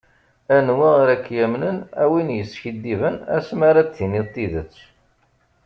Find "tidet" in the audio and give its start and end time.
4.33-4.75